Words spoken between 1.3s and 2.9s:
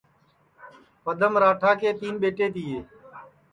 راٹا کے تین ٻیٹے تیے